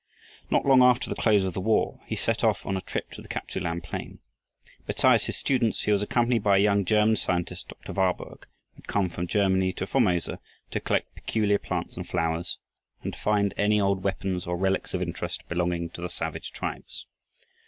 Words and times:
Not 0.49 0.65
long 0.65 0.81
after 0.81 1.11
the 1.11 1.15
close 1.21 1.43
of 1.43 1.53
the 1.53 1.61
war, 1.61 1.99
he 2.07 2.15
set 2.15 2.43
off 2.43 2.65
on 2.65 2.75
a 2.75 2.81
trip 2.81 3.11
to 3.11 3.21
the 3.21 3.27
Kap 3.27 3.47
tsu 3.49 3.59
lan 3.59 3.81
plain. 3.81 4.17
Besides 4.87 5.25
his 5.25 5.37
students, 5.37 5.83
he 5.83 5.91
was 5.91 6.01
accompanied 6.01 6.41
by 6.41 6.57
a 6.57 6.59
young 6.59 6.85
German 6.85 7.17
scientist 7.17 7.67
Dr. 7.67 7.93
Warburg 7.93 8.47
had 8.73 8.87
come 8.87 9.09
from 9.09 9.27
Germany 9.27 9.73
to 9.73 9.85
Formosa 9.85 10.39
to 10.71 10.79
collect 10.79 11.13
peculiar 11.13 11.59
plants 11.59 11.97
and 11.97 12.09
flowers 12.09 12.57
and 13.03 13.13
to 13.13 13.19
find 13.19 13.53
any 13.57 13.79
old 13.79 14.01
weapons 14.03 14.47
or 14.47 14.57
relics 14.57 14.95
of 14.95 15.03
interest 15.03 15.47
belonging 15.47 15.91
to 15.91 16.01
the 16.01 16.09
savage 16.09 16.51
tribes. 16.51 17.05